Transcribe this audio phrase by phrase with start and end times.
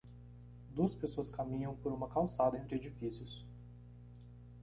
[0.71, 3.45] Duas pessoas caminham por uma calçada entre edifícios.